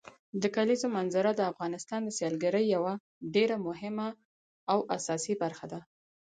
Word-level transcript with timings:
د 0.41 0.43
کلیزو 0.55 0.87
منظره 0.97 1.31
د 1.35 1.41
افغانستان 1.51 2.01
د 2.03 2.09
سیلګرۍ 2.19 2.65
یوه 2.75 2.93
ډېره 3.35 3.55
مهمه 3.67 4.07
او 4.71 4.79
اساسي 4.97 5.33
برخه 5.41 5.65
ده. 5.71 5.79